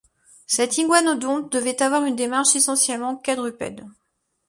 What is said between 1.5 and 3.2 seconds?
devait avoir une démarche essentiellement